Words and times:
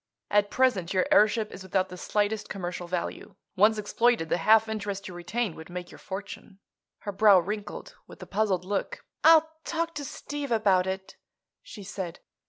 At 0.31 0.49
present 0.49 0.95
your 0.95 1.05
airship 1.11 1.51
is 1.51 1.61
without 1.61 1.89
the 1.89 1.95
slightest 1.95 2.49
commercial 2.49 2.87
value. 2.87 3.35
Once 3.55 3.77
exploited, 3.77 4.29
the 4.29 4.39
half 4.39 4.67
interest 4.67 5.07
you 5.07 5.13
retain 5.13 5.53
would 5.55 5.69
make 5.69 5.91
your 5.91 5.99
fortune." 5.99 6.57
Her 7.01 7.11
brow 7.11 7.37
wrinkled 7.39 7.93
with 8.07 8.19
a 8.23 8.25
puzzled 8.25 8.65
look. 8.65 9.05
"I'll 9.23 9.47
talk 9.63 9.93
to 9.93 10.03
Steve 10.03 10.51
about 10.51 10.87
it," 10.87 11.17
she 11.61 11.83
said. 11.83 12.19